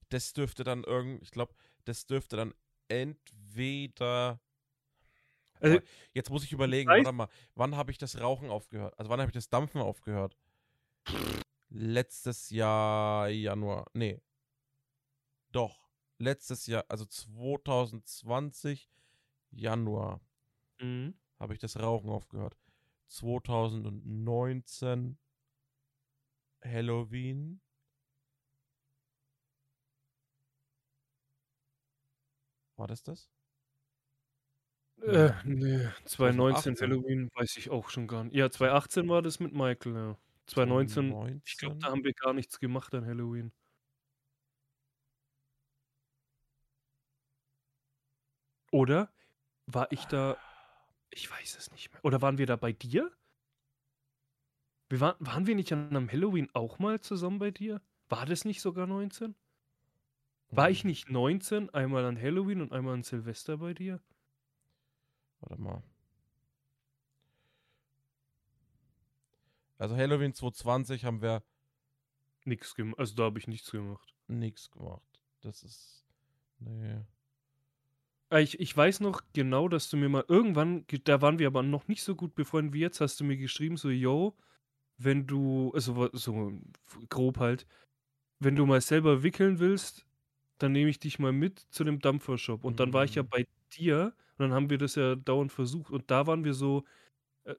[0.09, 1.53] Das dürfte dann irgend, ich glaube,
[1.85, 2.53] das dürfte dann
[2.87, 4.39] entweder.
[5.61, 5.79] Also,
[6.13, 8.97] jetzt muss ich überlegen, warte mal, wann habe ich das Rauchen aufgehört?
[8.99, 10.37] Also wann habe ich das Dampfen aufgehört?
[11.69, 13.85] Letztes Jahr Januar.
[13.93, 14.21] Nee.
[15.51, 15.89] Doch.
[16.17, 18.89] Letztes Jahr, also 2020
[19.51, 20.21] Januar
[20.81, 21.15] Mhm.
[21.39, 22.57] habe ich das Rauchen aufgehört.
[23.07, 25.17] 2019
[26.63, 27.59] Halloween.
[32.79, 33.27] War das das?
[35.01, 36.77] Äh, nee, 2019 2018.
[36.79, 38.35] Halloween weiß ich auch schon gar nicht.
[38.35, 40.17] Ja, 2018 war das mit Michael, ja.
[40.47, 43.51] 2019, ich glaube, da haben wir gar nichts gemacht an Halloween.
[48.71, 49.11] Oder
[49.67, 50.37] war ich da,
[51.11, 52.03] ich weiß es nicht mehr.
[52.05, 53.11] Oder waren wir da bei dir?
[54.89, 57.81] Wir waren, waren wir nicht an einem Halloween auch mal zusammen bei dir?
[58.09, 59.35] War das nicht sogar 19?
[60.49, 64.01] War ich Hm, nicht 19, einmal an Halloween und einmal an Silvester bei dir?
[65.41, 65.81] Warte mal.
[69.77, 71.41] Also Halloween 2020 haben wir
[72.45, 72.97] Nix gemacht.
[72.99, 74.15] Also da habe ich nichts gemacht.
[74.27, 75.19] nichts gemacht.
[75.41, 76.05] Das ist.
[76.59, 77.01] Nee.
[78.29, 81.47] Ah, Ich, ich weiß noch genau, dass du mir mal irgendwann, ge- da waren wir
[81.47, 84.35] aber noch nicht so gut befreundet wie jetzt, hast du mir geschrieben, so, yo,
[84.97, 86.53] wenn du, also so
[87.09, 87.67] grob halt,
[88.39, 90.07] wenn du mal selber wickeln willst,
[90.59, 92.63] dann nehme ich dich mal mit zu dem Dampfershop.
[92.65, 93.29] Und dann war ich ja Mhm.
[93.29, 95.91] bei dir und dann haben wir das ja dauernd versucht.
[95.91, 96.83] Und da waren wir so,
[97.45, 97.55] äh,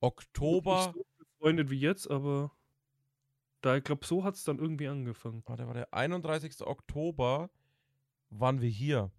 [0.00, 0.76] Oktober.
[0.86, 2.52] nicht so befreundet wie jetzt, aber
[3.62, 5.42] da, ich glaube, so hat es dann irgendwie angefangen.
[5.46, 6.66] Warte, war der 31.
[6.66, 7.50] Oktober
[8.30, 9.10] waren wir hier.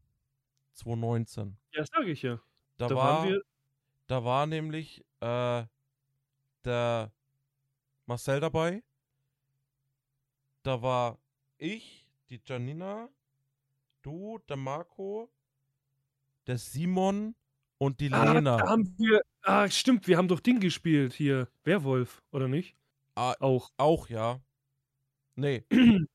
[0.74, 1.58] 2019.
[1.74, 2.42] Ja, sage ich ja.
[2.78, 3.42] Da, Da war, waren wir,
[4.08, 5.66] da war nämlich äh,
[6.66, 7.14] der
[8.06, 8.84] Marcel dabei.
[10.64, 11.20] Da war
[11.58, 13.10] ich, die Janina,
[14.02, 15.30] du, der Marco,
[16.48, 17.36] der Simon
[17.78, 18.58] und die ah, Lena.
[18.58, 22.76] da haben wir, ah, stimmt, wir haben doch Ding gespielt hier, Werwolf, oder nicht?
[23.16, 23.70] Ah, Auch.
[23.78, 24.42] auch, ja.
[25.36, 25.66] Nee.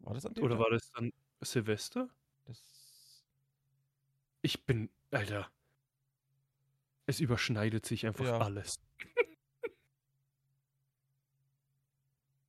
[0.00, 0.64] War das an dem Oder Tag?
[0.64, 2.08] war das dann Silvester?
[2.44, 3.24] Das,
[4.42, 5.50] Ich bin, Alter.
[7.06, 8.38] Es überschneidet sich einfach Ja.
[8.38, 8.76] alles.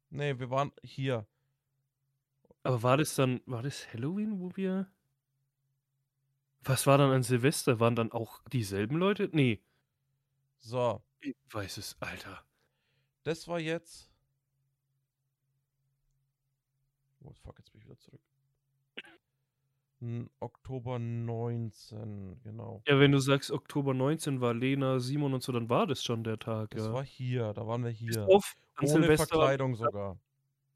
[0.10, 1.28] nee, wir waren hier.
[2.64, 4.92] Aber war das dann, war das Halloween, wo wir.
[6.64, 7.80] Was war dann an Silvester?
[7.80, 9.30] Waren dann auch dieselben Leute?
[9.32, 9.62] Nee,
[10.60, 12.44] So, ich weiß es, Alter.
[13.24, 14.10] das war jetzt.
[17.24, 18.22] Oh, fuck, jetzt bin ich wieder zurück.
[20.02, 22.84] N- Oktober 19, genau.
[22.88, 26.24] Ja, wenn du sagst, Oktober 19 war Lena, Simon und so, dann war das schon
[26.24, 26.94] der Tag, Das ja.
[26.94, 28.28] war hier, da waren wir Bis hier.
[28.28, 29.28] auf an Ohne Silvester.
[29.28, 30.20] Verkleidung sogar.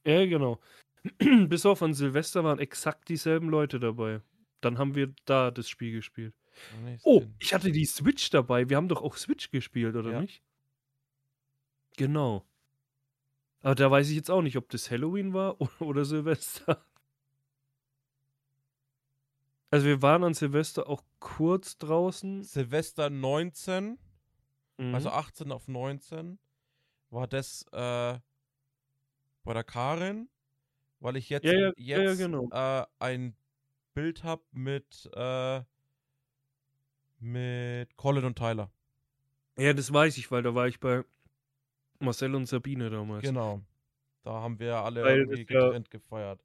[0.06, 0.60] Ja, genau.
[1.50, 4.22] Bis auf an Silvester waren exakt dieselben Leute dabei.
[4.62, 6.36] Dann haben wir da das Spiel gespielt.
[6.84, 8.69] Nee, Oh, ich hatte die Switch dabei.
[8.69, 10.21] Wir haben doch auch Switch gespielt, oder Ja.
[10.21, 10.43] nicht?
[11.97, 12.45] Genau.
[13.62, 16.84] Aber da weiß ich jetzt auch nicht, ob das Halloween war oder Silvester.
[19.69, 22.43] Also wir waren an Silvester auch kurz draußen.
[22.43, 23.97] Silvester 19,
[24.78, 24.95] Mhm.
[24.95, 26.39] also 18 auf 19,
[27.10, 28.19] war das äh,
[29.43, 30.30] bei der Karin,
[31.00, 32.50] weil ich jetzt, Ja, ja, ja, ja, jetzt genau.
[32.52, 33.36] äh, ein
[33.94, 35.62] Bild habe mit, äh,
[37.20, 38.72] mit Colin und Tyler.
[39.58, 41.04] ja, das weiß ich, weil da war ich bei
[42.00, 43.24] Marcel und Sabine damals.
[43.24, 43.62] Genau.
[44.24, 46.44] Da haben wir alle Weil irgendwie das ja- getrennt gefeiert.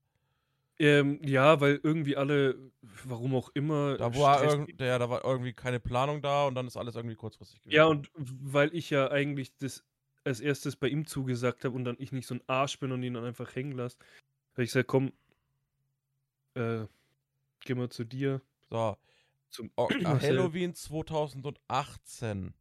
[0.79, 2.71] Ähm, ja, weil irgendwie alle,
[3.05, 6.67] warum auch immer, Da war, irgend, ja, da war irgendwie keine Planung da und dann
[6.67, 7.75] ist alles irgendwie kurzfristig gewesen.
[7.75, 9.83] Ja, und weil ich ja eigentlich das
[10.25, 13.03] als erstes bei ihm zugesagt habe und dann ich nicht so ein Arsch bin und
[13.03, 13.97] ihn dann einfach hängen lasse,
[14.53, 15.13] habe ich gesagt, komm,
[16.55, 16.85] äh,
[17.67, 18.41] geh mal zu dir.
[18.71, 18.97] So,
[19.51, 19.71] Zum.
[19.79, 22.55] Halloween 2018.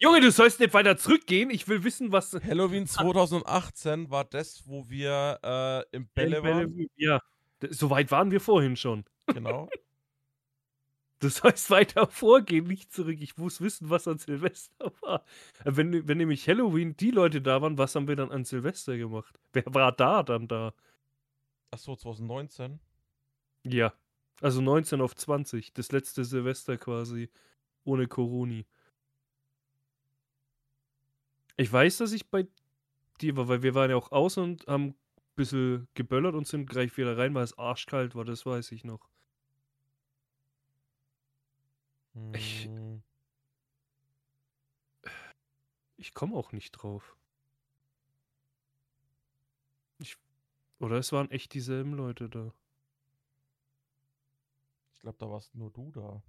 [0.00, 1.50] Junge, du sollst nicht weiter zurückgehen.
[1.50, 2.32] Ich will wissen, was.
[2.34, 6.86] Halloween 2018 war das, wo wir äh, im Bälle waren.
[6.96, 7.20] Ja,
[7.68, 9.04] so weit waren wir vorhin schon.
[9.26, 9.68] Genau.
[11.20, 13.16] Du sollst weiter vorgehen, nicht zurück.
[13.20, 15.24] Ich muss wissen, was an Silvester war.
[15.64, 18.96] Äh, Wenn, wenn nämlich Halloween die Leute da waren, was haben wir dann an Silvester
[18.96, 19.36] gemacht?
[19.52, 20.74] Wer war da dann da?
[21.72, 22.78] Achso, 2019.
[23.64, 23.92] Ja.
[24.40, 25.72] Also 19 auf 20.
[25.74, 27.30] Das letzte Silvester quasi.
[27.84, 28.66] Ohne Coroni.
[31.58, 32.46] Ich weiß, dass ich bei
[33.20, 34.96] die war, weil wir waren ja auch aus und haben ein
[35.36, 39.08] bisschen geböllert und sind gleich wieder rein, weil es arschkalt war, das weiß ich noch.
[42.34, 43.02] Ich- Hm,
[45.98, 47.14] Ich komme auch nicht drauf.
[50.00, 50.16] Ich,
[50.80, 52.52] oder es waren echt dieselben Leute da.
[54.98, 56.20] Ich glaube, da warst nur du da.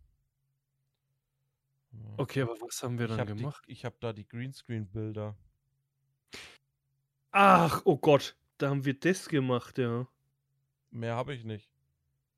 [2.17, 3.63] Okay, aber was haben wir ich dann habe gemacht?
[3.65, 5.35] Ich habe da die Greenscreen-Bilder.
[7.31, 10.07] Ach, oh Gott, da haben wir das gemacht, ja.
[10.91, 11.71] Mehr habe ich nicht.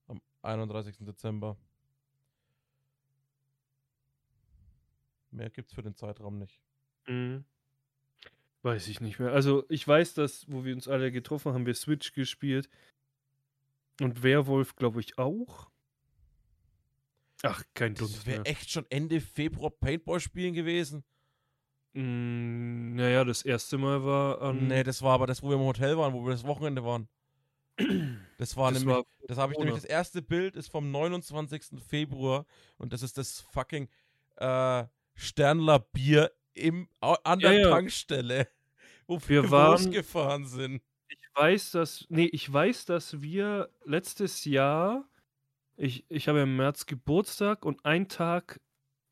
[0.07, 0.99] Am 31.
[1.01, 1.57] Dezember.
[5.31, 6.61] Mehr gibt's für den Zeitraum nicht.
[7.07, 7.43] Mhm.
[8.61, 9.33] Weiß ich nicht mehr.
[9.33, 12.69] Also, ich weiß, dass, wo wir uns alle getroffen haben, wir Switch gespielt.
[13.99, 15.69] Und Werwolf, glaube ich, auch.
[17.43, 18.51] Ach, kein Das Dunst wäre mehr.
[18.51, 21.03] echt schon Ende Februar Paintball spielen gewesen.
[21.93, 24.67] Mm, naja, das erste Mal war an.
[24.67, 27.07] nee, das war aber das, wo wir im Hotel waren, wo wir das Wochenende waren.
[28.37, 31.79] Das war das nämlich, war das habe ich nämlich, das erste Bild ist vom 29.
[31.87, 32.45] Februar
[32.79, 33.87] und das ist das fucking
[34.37, 37.69] äh, Sternler Bier im, an Ja, der ja.
[37.69, 38.47] Tankstelle,
[39.07, 40.81] wo Wir wir waren- losgefahren sind.
[41.07, 42.05] Ich weiß, dass.
[42.09, 45.07] Nee, ich weiß, dass wir letztes Jahr.
[45.81, 48.61] Ich, ich habe im März Geburtstag und ein Tag,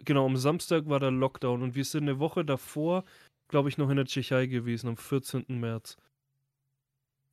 [0.06, 3.06] genau, am Samstag war der Lockdown und wir sind eine Woche davor,
[3.48, 5.46] glaube ich, noch in der Tschechei gewesen, am 14.
[5.48, 5.98] März.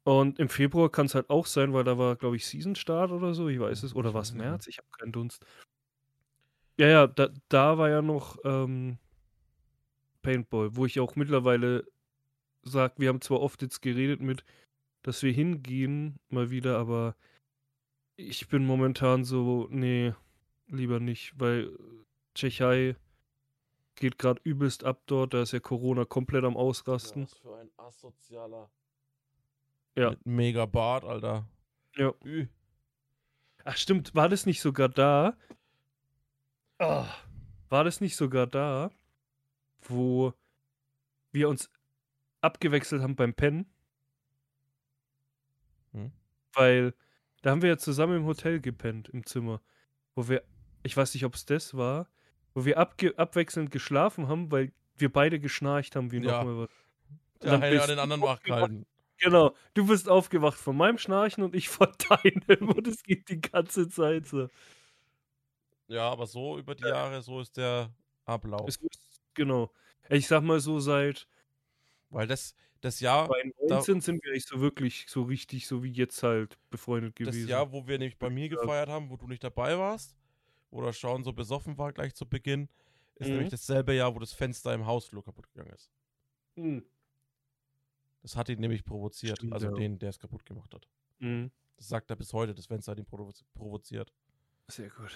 [0.05, 3.35] Und im Februar kann es halt auch sein, weil da war, glaube ich, Season-Start oder
[3.35, 3.95] so, ich weiß es.
[3.95, 4.33] Oder war es.
[4.33, 4.69] März?
[4.69, 5.45] Ich habe keinen Dunst.
[6.79, 8.97] Ja, ja, da, da war ja noch ähm,
[10.23, 11.87] Paintball, wo ich auch mittlerweile
[12.63, 14.47] sage, wir haben zwar oft jetzt geredet mit,
[15.03, 17.17] dass wir hingehen mal wieder, aber
[18.17, 20.15] ich bin momentan so, nee,
[20.69, 21.77] lieber nicht, weil
[22.35, 22.97] Tschechei
[23.95, 27.25] geht gerade übelst ab dort, da ist ja Corona komplett am Ausrasten.
[27.25, 28.71] Was für ein asozialer.
[29.95, 30.11] Ja.
[30.11, 31.49] Mit mega Bart, Alter.
[31.97, 32.13] Ja.
[32.25, 32.47] Ü.
[33.65, 35.37] Ach stimmt, war das nicht sogar da?
[36.79, 37.07] Ah,
[37.69, 38.91] war das nicht sogar da,
[39.81, 40.35] wo
[41.33, 41.71] wir uns
[42.43, 43.67] abgewechselt haben beim Pennen?
[45.93, 46.13] Hm?
[46.53, 46.95] Weil
[47.43, 49.61] da haben wir ja zusammen im Hotel gepennt, im Zimmer.
[50.15, 50.43] Wo wir,
[50.83, 52.09] ich weiß nicht, ob es das war,
[52.55, 56.39] wo wir abwechselnd geschlafen haben, weil wir beide geschnarcht haben wie Ja.
[56.45, 56.71] nochmal was.
[57.43, 58.59] Der dann eine hat den anderen wach aufgewacht.
[58.61, 58.87] gehalten.
[59.19, 63.41] Genau, du bist aufgewacht von meinem Schnarchen und ich von deinem und es geht die
[63.41, 64.49] ganze Zeit so.
[65.89, 67.95] Ja, aber so über die Jahre, so ist der
[68.25, 68.69] Ablauf.
[68.69, 68.81] Ist,
[69.35, 69.73] genau.
[70.09, 71.29] Ich sag mal so, seit
[72.17, 76.23] Weil das, das Jahr, 2019 sind wir nicht so wirklich so richtig, so wie jetzt
[76.23, 77.49] halt befreundet das gewesen.
[77.49, 80.17] Jahr, wo wir nämlich bei mir gefeiert haben, wo du nicht dabei warst,
[80.71, 82.71] wo der Schauen so besoffen war gleich zu Beginn,
[83.17, 83.35] ist Mhm.
[83.35, 85.91] nämlich dasselbe Jahr, wo das Fenster im Hausflur kaputt gegangen ist.
[86.55, 86.87] Mhm.
[88.23, 89.73] Das hat ihn nämlich provoziert, Stimmt, also ja.
[89.75, 90.89] den, der es kaputt gemacht hat.
[91.19, 91.51] Mhm.
[91.77, 94.11] Das sagt er bis heute, das Fenster hat ihn provo provoziert.
[94.69, 95.15] Sehr gut.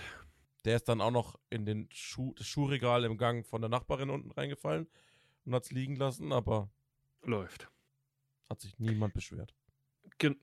[0.66, 4.10] Der ist dann auch noch in den Schuh, das Schuhregal im Gang von der Nachbarin
[4.10, 4.86] unten reingefallen
[5.46, 6.70] und hat es liegen lassen, aber
[7.22, 7.70] Läuft.
[8.48, 9.54] hat sich niemand beschwert.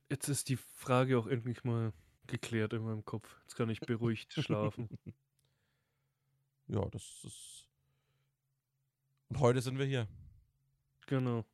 [0.10, 1.94] Jetzt ist die Frage auch endlich mal
[2.26, 3.38] geklärt in meinem Kopf.
[3.42, 4.90] Jetzt kann ich beruhigt schlafen.
[6.68, 7.68] Ja, das ist.
[9.30, 10.08] Und heute sind wir hier.
[11.08, 11.46] Genau.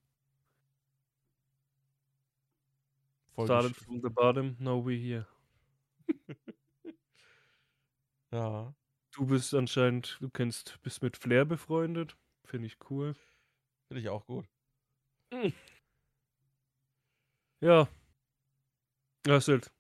[3.34, 5.28] Folge Started from the bottom, now we're here.
[8.34, 8.74] Ja.
[9.12, 12.18] Du bist anscheinend, du kennst, bist mit Flair befreundet.
[12.46, 13.14] Finde ich cool.
[13.88, 14.48] Finde ich auch gut.
[17.62, 17.88] Ja.
[19.26, 19.72] Ja, ist halt.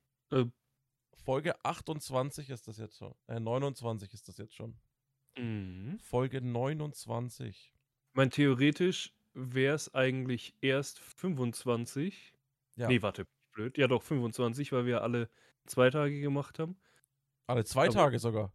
[1.25, 3.15] Folge 28 ist das jetzt schon.
[3.27, 4.77] Äh, 29 ist das jetzt schon.
[5.37, 5.99] Mhm.
[5.99, 7.73] Folge 29.
[8.09, 12.33] Ich meine, theoretisch wäre es eigentlich erst 25.
[12.75, 12.87] Ja.
[12.87, 13.77] Nee, warte, blöd.
[13.77, 15.29] Ja, doch, 25, weil wir alle
[15.65, 16.77] zwei Tage gemacht haben.
[17.47, 18.53] Alle zwei aber- Tage sogar.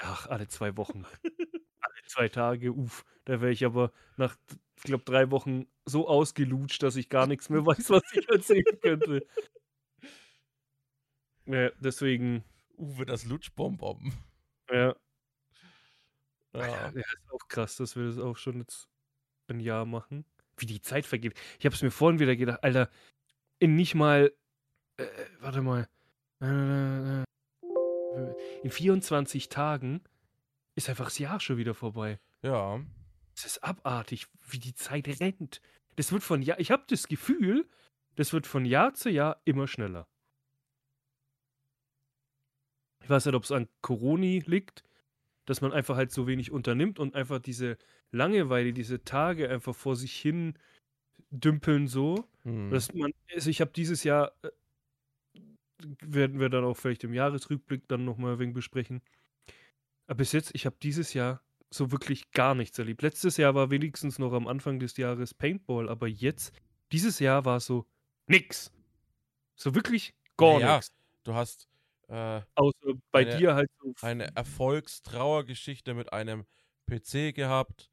[0.00, 1.04] Ach, alle zwei Wochen.
[2.06, 3.04] zwei Tage, uff.
[3.24, 4.36] Da wäre ich aber nach,
[4.76, 8.80] ich glaube, drei Wochen so ausgelutscht, dass ich gar nichts mehr weiß, was ich erzählen
[8.82, 9.26] könnte.
[11.46, 12.44] Ja, deswegen,
[12.78, 14.12] Uwe, das Lutschbonbon.
[14.70, 14.94] ja.
[16.54, 16.66] Ja.
[16.92, 18.88] Ja, ist auch krass, dass wir das auch schon jetzt
[19.48, 20.24] ein Jahr machen.
[20.56, 21.34] Wie die Zeit vergeht.
[21.58, 22.88] Ich habe es mir vorhin wieder gedacht, Alter,
[23.58, 24.32] in nicht mal,
[24.96, 25.06] äh,
[25.40, 25.88] warte mal,
[26.40, 30.00] äh, äh, in 24 Tagen
[30.76, 32.20] ist einfach das Jahr schon wieder vorbei.
[32.42, 32.80] ja.
[33.36, 35.60] Es ist abartig, wie die Zeit rennt.
[35.96, 37.68] Das wird von Jahr, ich habe das Gefühl,
[38.14, 40.06] das wird von Jahr zu Jahr immer schneller.
[43.02, 44.84] Ich weiß nicht, ob es an Corona liegt,
[45.46, 47.76] dass man einfach halt so wenig unternimmt und einfach diese
[48.12, 50.58] Langeweile, diese Tage einfach vor sich hin
[51.30, 52.70] dümpeln so, Hm.
[52.70, 54.50] dass man, also ich habe dieses Jahr, äh,
[56.02, 59.02] werden wir dann auch vielleicht im Jahresrückblick dann nochmal ein wenig besprechen.
[60.06, 63.02] Aber bis jetzt, ich habe dieses Jahr so wirklich gar nichts erlebt.
[63.02, 66.52] Letztes Jahr war wenigstens noch am Anfang des Jahres Paintball, aber jetzt,
[66.92, 67.86] dieses Jahr war so
[68.26, 68.70] nix.
[69.56, 70.94] So wirklich gar Naja, nichts.
[71.24, 71.68] Du hast
[72.08, 73.92] äh, Außer bei eine- dir halt so.
[74.02, 76.44] eine Erfolgstrauergeschichte mit einem
[76.86, 77.90] PC gehabt.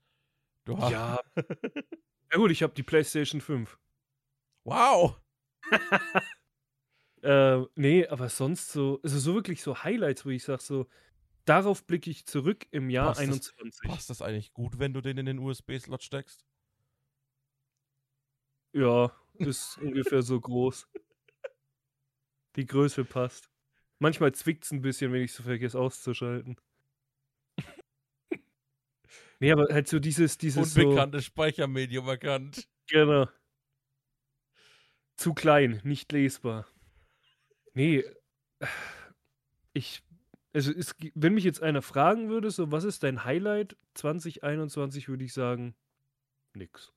[0.65, 0.91] Du hast.
[0.91, 1.19] Ja.
[1.35, 3.77] Ja gut, ich habe die PlayStation 5.
[4.63, 5.19] Wow!
[7.23, 10.87] Äh, nee, aber sonst so, also so wirklich so Highlights, wo ich sage, so,
[11.45, 13.89] darauf blicke ich zurück im Jahr Passt das- 21.
[13.89, 16.45] Passt das eigentlich gut, wenn du den in den USB-Slot steckst?
[18.73, 20.87] Ja, ist ungefähr so groß.
[22.55, 23.49] Die Größe passt.
[23.99, 26.57] Manchmal zwickt es ein bisschen, wenn ich so vergesse auszuschalten.
[29.39, 32.67] nee, aber halt so dieses, dieses so, Unbekanntes Speichermedium erkannt.
[32.87, 33.27] genau.
[35.17, 36.67] Zu klein, nicht lesbar.
[37.73, 38.03] Nee,
[39.73, 40.03] ich,
[40.53, 45.23] also es, wenn mich jetzt einer fragen würde, so, was ist dein Highlight 2021, würde
[45.23, 45.75] ich sagen,
[46.53, 46.93] nix.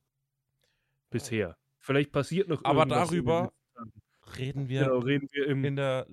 [1.10, 1.56] Bisher.
[1.78, 3.52] Vielleicht passiert noch Aber irgendwas den darüber.
[4.38, 6.06] Reden wir Genau, reden wir im, in der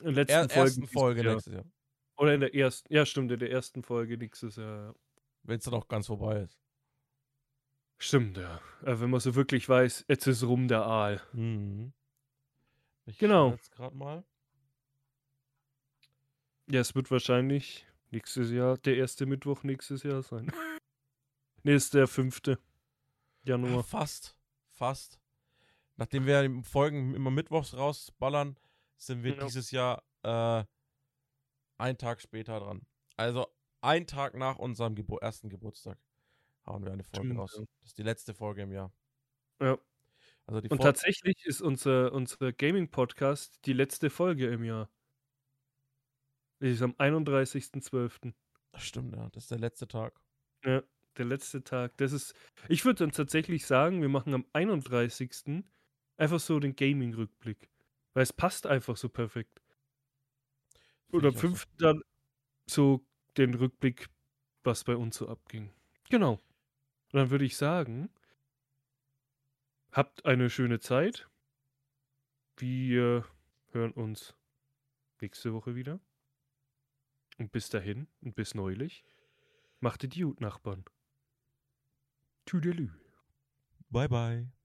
[0.00, 1.64] letzten er Folgen ersten Folge nächstes Jahr.
[2.16, 4.94] Oder in der ersten, ja stimmt, in der ersten Folge nächstes Jahr.
[5.44, 6.58] Wenn es dann auch ganz vorbei ist.
[7.98, 8.60] Stimmt, ja.
[8.80, 11.22] Wenn man so wirklich weiß, jetzt ist rum der Aal.
[11.32, 11.92] Mhm.
[13.06, 13.50] Ich Genau.
[13.50, 14.24] Jetzt gerade mal.
[16.72, 20.46] Ja, es wird wahrscheinlich nächstes Jahr, der erste Mittwoch nächstes Jahr sein.
[21.64, 22.58] nee, ist der fünfte
[23.44, 23.84] Januar.
[23.84, 24.38] fast.
[24.70, 25.20] Fast.
[25.96, 28.56] Nachdem wir die Folgen immer mittwochs rausballern,
[28.96, 29.44] sind wir Ja.
[29.44, 30.64] dieses Jahr äh,
[31.76, 32.86] einen Tag später dran.
[33.16, 33.46] Also
[33.82, 35.98] ein Tag nach unserem Gebur ersten Geburtstag
[36.64, 37.54] hauen wir eine Folge Stimmt, raus.
[37.58, 37.64] ja.
[37.80, 38.92] Das ist die letzte Folge im Jahr.
[39.60, 39.76] Ja.
[40.46, 40.84] Also die Und Folge.
[40.84, 44.88] tatsächlich ist unser, unser Gaming-Podcast die letzte Folge im Jahr.
[46.62, 48.32] Die ist am 31.12.
[48.76, 49.28] Stimmt, ja.
[49.30, 50.14] Das ist der letzte Tag.
[50.64, 50.82] Ja,
[51.18, 51.96] der letzte Tag.
[51.96, 52.34] Das ist.
[52.68, 55.64] Ich würde dann tatsächlich sagen, wir machen am 31.
[56.16, 57.68] einfach so den Gaming-Rückblick.
[58.14, 59.60] Weil es passt einfach so perfekt.
[61.12, 61.48] Oder am auch so.
[61.48, 61.66] 5.
[61.78, 62.02] dann
[62.66, 63.04] so
[63.36, 64.08] den Rückblick,
[64.62, 65.72] was bei uns so abging.
[66.10, 66.34] Genau.
[66.34, 68.08] Und dann würde ich sagen,
[69.90, 71.28] habt eine schöne Zeit.
[72.56, 73.26] Wir
[73.72, 74.36] hören uns
[75.20, 75.98] nächste Woche wieder.
[77.42, 79.02] Und bis dahin und bis neulich,
[79.80, 80.84] macht es gut, Nachbarn.
[82.46, 82.90] Tüdelü.
[83.90, 84.61] Bye, bye.